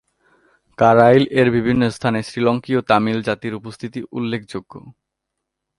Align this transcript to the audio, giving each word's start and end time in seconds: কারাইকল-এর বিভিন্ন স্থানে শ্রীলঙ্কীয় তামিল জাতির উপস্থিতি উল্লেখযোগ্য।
কারাইকল-এর 0.77 1.47
বিভিন্ন 1.51 1.83
স্থানে 1.89 2.19
শ্রীলঙ্কীয় 2.23 2.81
তামিল 2.81 3.19
জাতির 3.21 3.53
উপস্থিতি 3.53 3.99
উল্লেখযোগ্য। 4.11 4.73